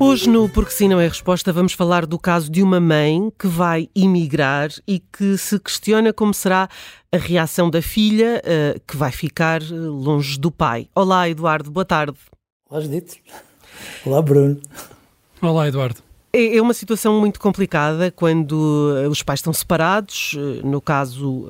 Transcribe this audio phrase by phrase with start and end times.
[0.00, 3.46] Hoje no Porque Sim Não é Resposta vamos falar do caso de uma mãe que
[3.46, 6.68] vai emigrar e que se questiona como será
[7.12, 10.88] a reação da filha uh, que vai ficar eh, longe do pai.
[10.94, 12.18] Olá Eduardo, boa tarde.
[12.68, 13.22] Olá Judite.
[14.04, 14.60] Olá Bruno.
[15.40, 16.00] Olá Eduardo.
[16.32, 21.48] É, é uma situação muito complicada quando eh, os pais estão separados, no caso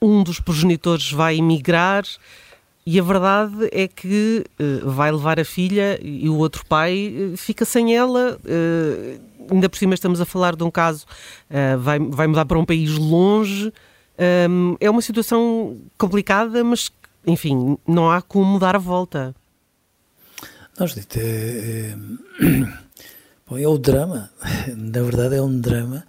[0.00, 2.04] um dos progenitores vai emigrar
[2.84, 7.36] e a verdade é que uh, vai levar a filha e o outro pai uh,
[7.36, 8.38] fica sem ela.
[8.44, 11.04] Uh, ainda por cima estamos a falar de um caso,
[11.80, 13.72] vai, vai mudar para um país longe.
[14.48, 16.92] Um, é uma situação complicada, mas
[17.26, 19.34] enfim, não há como dar a volta.
[20.78, 21.94] Não, Judite, é,
[23.50, 24.30] é, é o drama.
[24.76, 26.04] Na verdade, é um drama.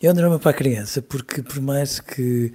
[0.00, 2.52] É um drama para a criança, porque por mais que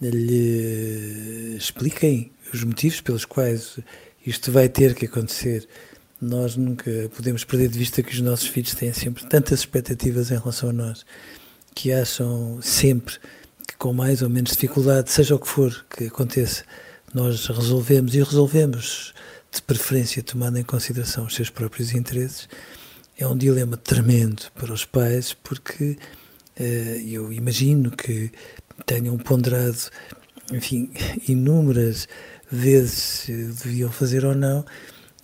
[0.00, 3.78] lhe expliquem os motivos pelos quais
[4.26, 5.68] isto vai ter que acontecer,
[6.20, 10.38] nós nunca podemos perder de vista que os nossos filhos têm sempre tantas expectativas em
[10.38, 11.04] relação a nós,
[11.74, 13.14] que acham sempre
[13.66, 16.64] que com mais ou menos dificuldade, seja o que for que aconteça,
[17.12, 19.14] nós resolvemos e resolvemos,
[19.52, 22.48] de preferência tomando em consideração os seus próprios interesses.
[23.18, 25.96] É um dilema tremendo para os pais, porque
[26.60, 26.62] uh,
[27.06, 28.30] eu imagino que
[28.84, 29.78] tenham ponderado,
[30.52, 30.90] enfim,
[31.28, 32.08] inúmeras
[32.50, 33.26] vezes
[33.62, 34.64] deviam fazer ou não,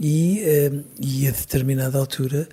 [0.00, 2.48] e, eh, e a determinada altura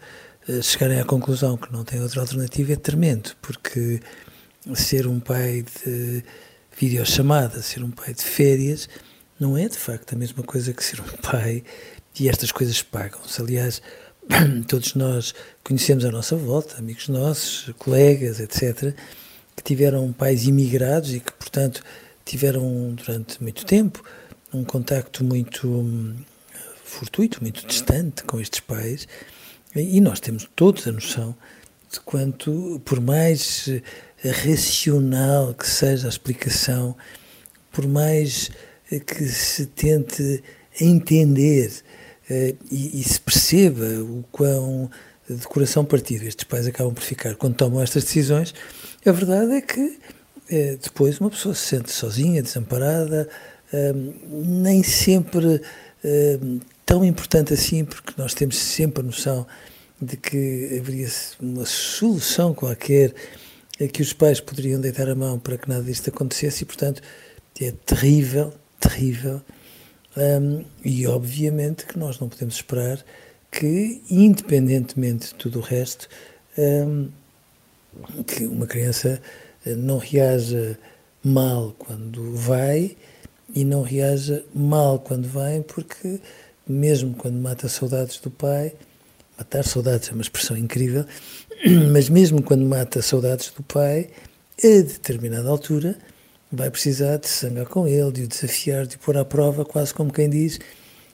[0.47, 3.99] eh, chegarem à conclusão que não tem outra alternativa é tremendo, porque
[4.75, 6.23] ser um pai de
[6.77, 8.87] videochamada, ser um pai de férias,
[9.39, 11.63] não é de facto a mesma coisa que ser um pai
[12.19, 13.41] e estas coisas pagam-se.
[13.41, 13.81] Aliás,
[14.67, 15.33] todos nós
[15.63, 18.93] conhecemos à nossa volta, amigos nossos, colegas, etc.,
[19.59, 21.83] que tiveram pais imigrados e que, portanto,
[22.23, 24.01] tiveram durante muito tempo
[24.53, 26.15] um contacto muito hum,
[26.85, 29.05] fortuito, muito distante com estes pais,
[29.75, 31.35] e nós temos todos a noção
[31.91, 36.95] de quanto, por mais eh, racional que seja a explicação,
[37.69, 38.49] por mais
[38.89, 40.41] eh, que se tente
[40.79, 41.69] entender
[42.29, 44.89] uh, e, e, se perceba o quão
[45.29, 48.53] de coração partido estes pais acabam por ficar quando tomam estas decisões,
[49.05, 53.29] a verdade é que uh, depois uma pessoa se sente sozinha, desamparada,
[54.27, 55.61] nem sempre
[56.87, 59.45] tão importante assim, porque nós temos sempre a noção
[60.01, 61.07] de que haveria
[61.39, 63.13] uma solução qualquer
[63.87, 67.01] que os pais poderiam deitar a mão para que nada disto acontecesse e, portanto,
[67.61, 69.41] é terrível, terrível.
[70.17, 73.03] Um, e obviamente que nós não podemos esperar
[73.51, 76.09] que, independentemente de tudo o resto,
[76.57, 77.09] um,
[78.25, 79.21] que uma criança
[79.65, 80.77] eh, não reaja
[81.23, 82.95] mal quando vai
[83.53, 86.19] e não reaja mal quando vem, porque
[86.67, 88.73] mesmo quando mata saudades do pai,
[89.37, 91.05] matar saudades é uma expressão incrível,
[91.91, 94.09] mas mesmo quando mata saudades do pai,
[94.63, 95.97] a determinada altura
[96.51, 99.93] vai precisar de sangar com ele, de o desafiar, de o pôr à prova, quase
[99.93, 100.59] como quem diz: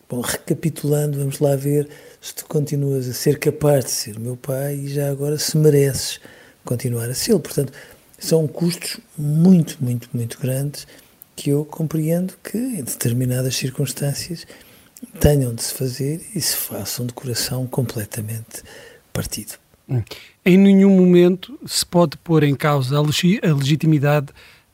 [0.09, 1.87] Bom, recapitulando, vamos lá ver
[2.21, 6.19] se tu continuas a ser capaz de ser meu pai e já agora se mereces
[6.65, 7.37] continuar a ser.
[7.39, 7.71] Portanto,
[8.17, 10.87] são custos muito, muito, muito grandes
[11.35, 14.45] que eu compreendo que, em determinadas circunstâncias,
[15.19, 18.63] tenham de se fazer e se façam de coração completamente
[19.13, 19.53] partido.
[19.87, 20.01] Hum.
[20.43, 23.01] Em nenhum momento se pode pôr em causa a,
[23.53, 24.28] legitimidade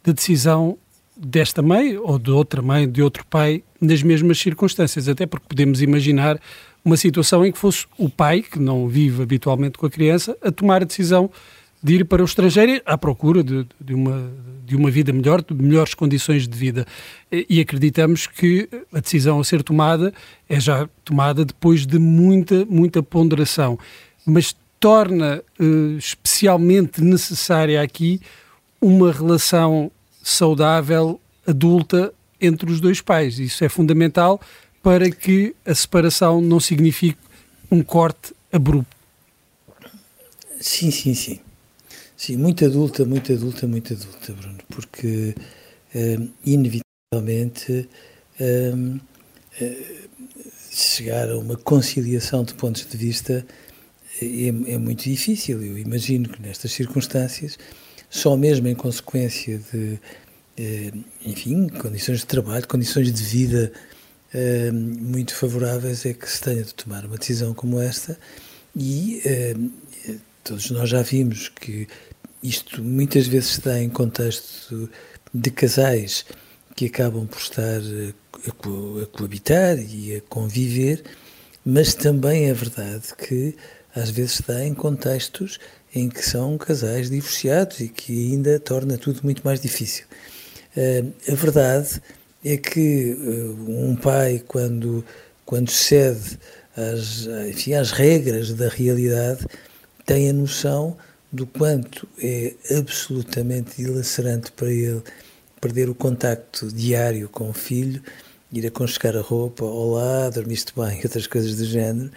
[0.04, 0.77] da decisão
[1.18, 5.81] desta mãe ou de outra mãe, de outro pai, nas mesmas circunstâncias, até porque podemos
[5.81, 6.39] imaginar
[6.83, 10.51] uma situação em que fosse o pai, que não vive habitualmente com a criança, a
[10.51, 11.30] tomar a decisão
[11.83, 14.31] de ir para o estrangeiro à procura de, de, uma,
[14.66, 16.86] de uma vida melhor, de melhores condições de vida.
[17.31, 20.13] E acreditamos que a decisão a ser tomada
[20.48, 23.80] é já tomada depois de muita, muita ponderação.
[24.25, 28.19] Mas torna uh, especialmente necessária aqui
[28.80, 29.92] uma relação
[30.24, 33.39] saudável, adulta, entre os dois pais.
[33.39, 34.42] Isso é fundamental
[34.81, 37.19] para que a separação não signifique
[37.69, 38.95] um corte abrupto.
[40.60, 41.39] Sim, sim, sim.
[42.23, 45.33] Sim, muito adulta, muito adulta, muito adulta, Bruno, porque
[45.95, 47.89] uh, inevitavelmente
[48.39, 48.95] uh,
[49.59, 50.09] uh,
[50.69, 53.44] chegar a uma conciliação de pontos de vista
[54.21, 55.63] é, é, muito difícil.
[55.63, 57.57] Eu imagino que nestas circunstâncias,
[58.07, 60.00] só mesmo em consequência de,
[61.25, 63.73] enfim, condições de trabalho, condições de vida
[64.71, 68.15] muito favoráveis, é que se tenha de tomar uma decisão como esta
[68.75, 69.23] e
[70.44, 71.88] todos nós já vimos que
[72.44, 74.90] isto muitas vezes se dá em contexto
[75.34, 76.26] de casais
[76.76, 81.04] que acabam por estar a, co a coabitar e a conviver,
[81.66, 83.56] mas também é verdade que
[83.96, 85.60] às vezes se dá em contextos
[85.94, 90.06] em que são casais divorciados e que ainda torna tudo muito mais difícil.
[90.76, 92.02] Uh, a verdade
[92.44, 95.04] é que uh, um pai, quando,
[95.46, 96.40] quando cede
[96.76, 99.46] às, enfim, às regras da realidade,
[100.06, 100.98] tem a noção
[101.31, 105.01] do quanto é absolutamente dilacerante para ele
[105.62, 108.01] perder o contacto diário com o filho,
[108.51, 112.12] ir aconchegar a roupa, olá, dormiste bem, outras coisas do género,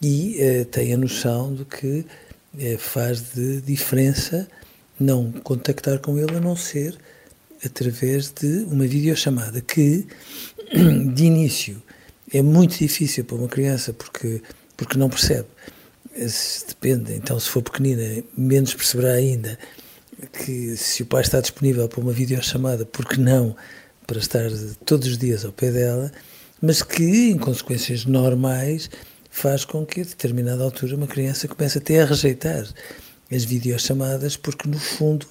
[0.00, 2.06] e uh, tem a noção de que
[2.54, 4.48] uh, faz de diferença
[4.98, 6.96] não contactar com ele a não ser
[7.64, 10.06] através de uma videochamada que,
[11.14, 11.82] de início,
[12.32, 14.42] é muito difícil para uma criança porque,
[14.76, 15.46] porque não percebe
[16.68, 19.58] depende, então se for pequenina, menos perceberá ainda
[20.32, 23.54] que se o pai está disponível para uma videochamada, porque não
[24.06, 24.48] para estar
[24.84, 26.10] todos os dias ao pé dela,
[26.60, 28.88] mas que, em consequências normais,
[29.30, 32.66] faz com que a determinada altura uma criança comece até a rejeitar
[33.30, 35.26] as videochamadas, porque no fundo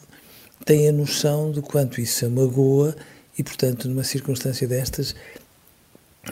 [0.63, 2.95] tem a noção do quanto isso a magoa
[3.37, 5.15] e, portanto, numa circunstância destas,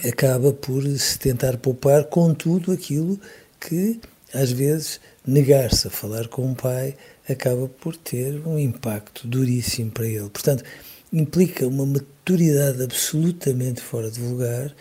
[0.07, 3.19] acaba por se tentar poupar com tudo aquilo
[3.59, 3.99] que
[4.33, 6.95] às vezes, negar-se a falar com um pai
[7.29, 10.29] acaba por ter um impacto duríssimo para ele.
[10.29, 10.63] Portanto,
[11.11, 14.73] implica uma maturidade absolutamente fora de lugar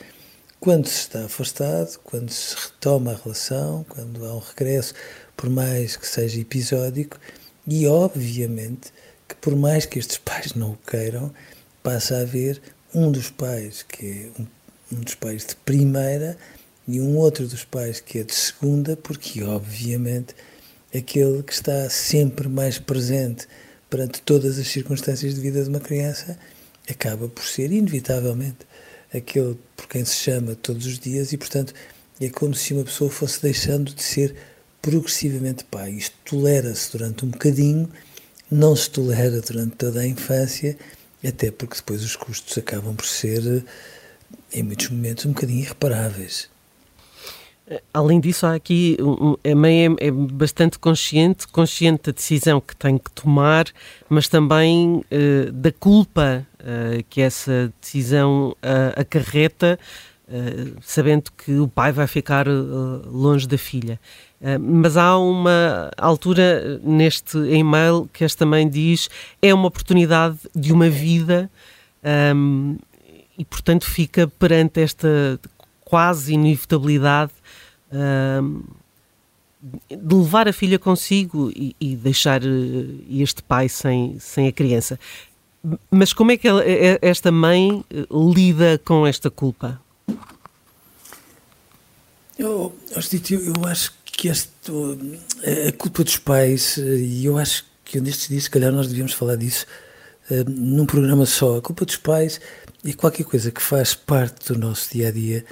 [0.58, 4.94] quando se está afastado, quando se retoma a relação, quando há um regresso,
[5.36, 7.18] por mais que seja episódico,
[7.66, 8.92] e obviamente
[9.28, 11.32] que por mais que estes pais não o queiram,
[11.82, 12.62] passa a haver
[12.94, 14.46] um dos pais que é um,
[14.92, 16.38] um dos pais de primeira
[16.86, 20.34] e um outro dos pais que é de segunda, porque obviamente
[20.94, 23.46] aquele que está sempre mais presente
[23.88, 26.38] perante todas as circunstâncias de vida de uma criança
[26.88, 28.66] acaba por ser inevitavelmente
[29.12, 31.74] aquele por quem se chama todos os dias e portanto
[32.20, 34.34] é como se uma pessoa fosse deixando de ser
[34.80, 35.92] progressivamente pai.
[35.92, 37.90] Isto tolera-se durante um bocadinho,
[38.50, 40.76] não se tolera durante toda a infância,
[41.24, 43.64] até porque depois os custos acabam por ser,
[44.52, 46.51] em muitos momentos, um bocadinho irreparáveis.
[47.94, 48.96] Além disso, há aqui
[49.44, 53.66] a mãe é, é, bastante consciente, consciente da decisão que tem que tomar,
[54.08, 59.78] mas também uh, da culpa uh, que essa decisão uh, acarreta,
[60.80, 64.00] sabendo que o pai vai ficar longe da filha.
[64.58, 69.10] mas há uma altura neste e-mail que esta mãe diz
[69.42, 71.50] é uma oportunidade de uma vida
[72.34, 72.78] um,
[73.36, 75.38] e, portanto, fica perante esta
[75.84, 77.32] quase inevitabilidade
[79.88, 82.48] de levar a filha consigo e, e, deixar eh,
[83.08, 84.98] este pai sem, sem a criança.
[85.88, 86.62] Mas como é que ela,
[87.00, 89.80] esta mãe eh, lida com esta culpa?
[92.36, 94.72] Eu, eu, eu acho que este,
[95.68, 99.12] a culpa dos pais, eh, e eu acho que nestes dias, se calhar, nós devíamos
[99.12, 99.66] falar disso
[100.48, 101.58] num programa só.
[101.58, 102.40] A culpa dos pais
[102.84, 105.44] é qualquer coisa que faz parte do nosso dia a dia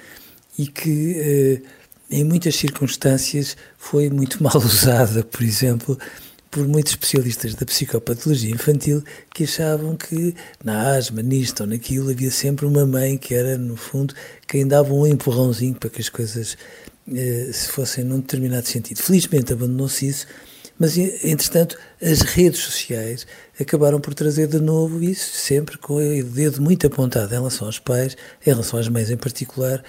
[0.58, 1.62] e que.
[1.64, 1.79] Uh,
[2.10, 5.98] em muitas circunstâncias foi muito mal usada, por exemplo,
[6.50, 12.30] por muitos especialistas da psicopatologia infantil que achavam que na asma, nisto ou naquilo, havia
[12.30, 14.14] sempre uma mãe que era, no fundo,
[14.48, 16.56] quem dava um empurrãozinho para que as coisas
[17.12, 19.00] eh, se fossem num determinado sentido.
[19.00, 20.26] Felizmente abandonou-se isso,
[20.76, 23.26] mas entretanto as redes sociais
[23.60, 27.78] acabaram por trazer de novo isso, sempre com o dedo muito apontado em relação aos
[27.78, 29.84] pais, em relação às mães em particular,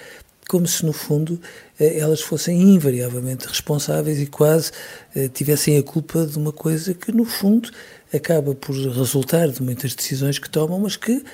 [0.48, 1.40] como se no fundo
[1.78, 4.72] eh, elas fossem invariavelmente responsáveis e quase
[5.14, 7.70] eh, tivessem a culpa de uma coisa que no fundo
[8.12, 11.24] acaba por resultar de muitas decisões que tomam, mas que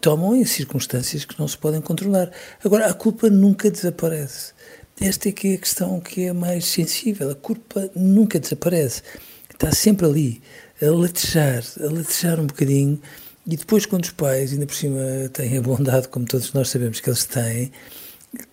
[0.00, 2.30] tomam em circunstâncias que não se podem controlar.
[2.62, 4.52] Agora, a culpa nunca desaparece.
[5.00, 7.30] Esta é que é a questão que é mais sensível.
[7.30, 9.02] A culpa nunca desaparece.
[9.50, 10.42] Está sempre ali,
[10.82, 13.00] a latejar, a latejar um bocadinho
[13.46, 15.00] E depois, quando os pais, ainda por cima,
[15.32, 17.72] têm a bondade, como todos nós sabemos que eles têm,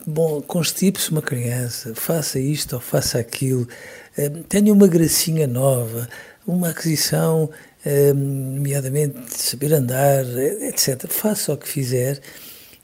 [0.06, 3.68] bom, constipe-se uma criança, faça isto ou faça aquilo,
[4.18, 6.08] eh, tenha uma gracinha nova,
[6.46, 7.50] uma aquisição,
[7.84, 10.26] eh, nomeadamente saber andar,
[10.62, 11.08] etc.
[11.08, 12.22] Faça o que fizer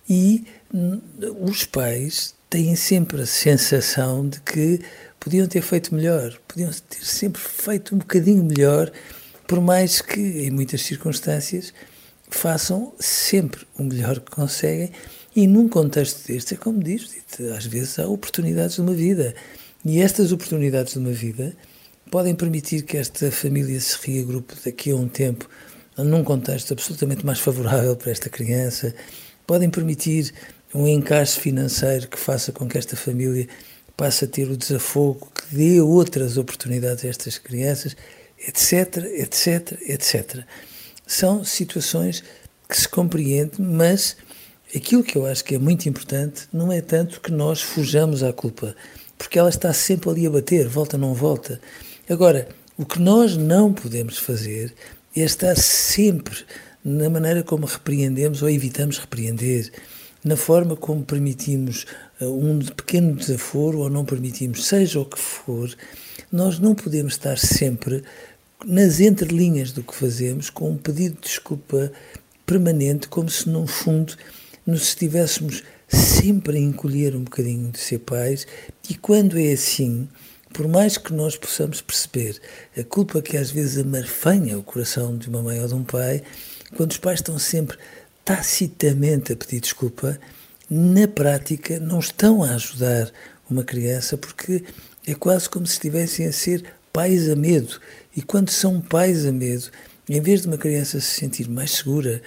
[0.10, 1.00] e hum,
[1.42, 4.82] os pais têm sempre a sensação de que
[5.20, 8.92] podiam ter feito melhor, podiam ter sempre feito um bocadinho melhor,
[9.48, 11.74] por mais que, em muitas circunstâncias,
[12.30, 14.92] façam sempre o melhor que conseguem.
[15.36, 17.10] E num contexto deste, é como diz,
[17.56, 19.34] às vezes há oportunidades de uma vida.
[19.84, 21.56] E estas oportunidades de uma vida
[22.10, 25.48] podem permitir que esta família se reagrupe daqui a um tempo
[25.98, 28.94] num contexto absolutamente mais favorável para esta criança,
[29.46, 30.34] podem permitir
[30.74, 33.48] um encaixe financeiro que faça com que esta família
[33.96, 37.96] passe a ter o desafogo, que dê outras oportunidades a estas crianças,
[38.40, 40.46] etc, etc, etc.
[41.06, 42.24] São situações
[42.68, 44.16] que se compreendem, mas
[44.76, 48.32] aquilo que eu acho que é muito importante não é tanto que nós fujamos à
[48.32, 48.76] culpa,
[49.18, 51.60] porque ela está sempre ali a bater, volta não volta.
[52.10, 52.48] Agora,
[52.78, 54.74] o que nós não podemos fazer
[55.16, 56.36] é estar sempre
[56.84, 59.72] na maneira como repreendemos ou evitamos repreender
[60.24, 61.86] na forma como permitimos
[62.20, 65.76] uh, um pequeno desaforo ou não permitimos, seja o que for,
[66.32, 68.04] nós não podemos estar sempre
[68.66, 71.92] nas entrelinhas do que fazemos com um pedido de desculpa
[72.46, 74.16] permanente, como se, no fundo,
[74.66, 78.48] nos estivéssemos sempre a encolher um bocadinho de ser pais,
[78.90, 80.08] e quando é assim,
[80.54, 82.40] por mais que nós possamos perceber
[82.78, 86.24] a culpa que às vezes amarfanha o coração de uma mãe ou de um pai,
[86.76, 87.78] quando os pais estão sempre
[88.24, 90.20] tacitamente a pedir desculpa,
[90.70, 93.12] na prática não estão a ajudar
[93.50, 94.64] uma criança porque
[95.06, 96.64] é quase como se estivessem a ser
[96.94, 97.80] pais a medo.
[98.16, 99.70] E quando são pais a medo,
[100.08, 102.22] em vez de uma criança se sentir mais segura,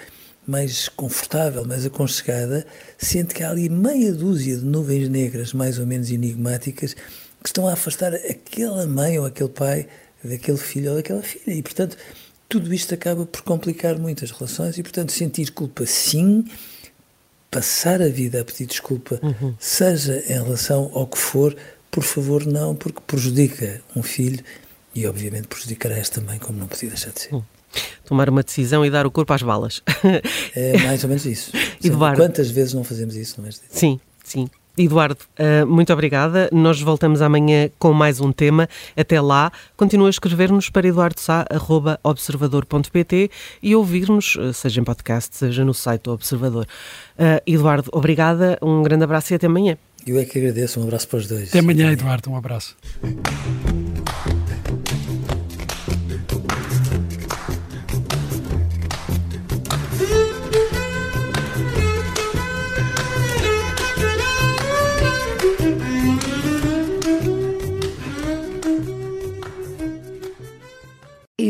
[0.47, 2.67] mais confortável, mais aconchegada,
[2.99, 7.69] sente que há ali meia dúzia de nuvens negras mais ou menos enigmáticas que estão
[7.69, 9.87] a afastar aquela mãe ou aquele pai
[10.23, 11.55] daquele filho ou daquela filha.
[11.55, 11.97] E, portanto,
[12.49, 16.45] tudo isto acaba por complicar muito as relações e, portanto, sentir culpa sim,
[17.51, 19.55] passar a vida a pedir desculpa, uhum.
[19.59, 21.57] seja em relação ao que for,
[21.91, 24.43] por favor, não, porque prejudica um filho
[24.95, 27.35] e, obviamente, prejudicará esta mãe, como não podia deixar de ser.
[27.35, 27.43] Uhum.
[28.05, 29.83] Tomar uma decisão e dar o corpo às balas.
[30.55, 31.53] É mais ou menos isso.
[31.83, 32.21] Eduardo.
[32.21, 33.51] Quantas vezes não fazemos isso, não é?
[33.71, 34.49] Sim, sim.
[34.77, 36.49] Eduardo, uh, muito obrigada.
[36.53, 38.69] Nós voltamos amanhã com mais um tema.
[38.97, 43.31] Até lá, continua a escrever-nos para eduardosá.observador.pt
[43.63, 46.67] e ouvir-nos, uh, seja em podcast, seja no site do Observador.
[47.17, 49.79] Uh, Eduardo, obrigada, um grande abraço e até amanhã.
[50.05, 51.51] Eu é que agradeço, um abraço para os dois.
[51.51, 52.75] Até amanhã, Eduardo, um abraço.